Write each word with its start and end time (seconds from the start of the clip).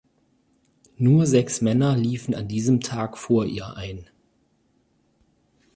Nur 0.97 1.27
sechs 1.27 1.61
Männer 1.61 1.95
liefen 1.95 2.33
an 2.33 2.47
diesem 2.47 2.79
Tag 2.81 3.19
vor 3.19 3.45
ihr 3.45 3.77
ein. 3.77 4.09